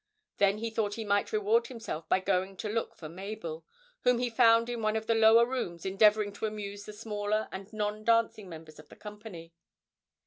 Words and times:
Then 0.37 0.57
he 0.57 0.71
thought 0.71 0.95
he 0.95 1.05
might 1.05 1.31
reward 1.31 1.67
himself 1.67 2.09
by 2.09 2.19
going 2.21 2.57
to 2.57 2.69
look 2.69 2.95
for 2.95 3.07
Mabel, 3.07 3.63
whom 3.99 4.17
he 4.17 4.31
found 4.31 4.67
in 4.67 4.81
one 4.81 4.95
of 4.95 5.05
the 5.05 5.13
lower 5.13 5.45
rooms 5.45 5.85
endeavouring 5.85 6.33
to 6.33 6.47
amuse 6.47 6.85
the 6.85 6.93
smaller 6.93 7.47
and 7.51 7.71
non 7.71 8.03
dancing 8.03 8.49
members 8.49 8.79
of 8.79 8.89
the 8.89 8.95
company. 8.95 9.53